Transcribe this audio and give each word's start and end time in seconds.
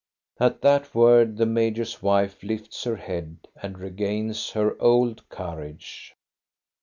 At 0.39 0.63
that 0.63 0.95
word 0.95 1.37
the 1.37 1.45
major's 1.45 2.01
wife 2.01 2.41
lifts 2.41 2.85
her 2.85 2.95
head 2.95 3.47
and 3.61 3.77
regains 3.77 4.49
her 4.49 4.75
old 4.81 5.29
courage. 5.29 6.15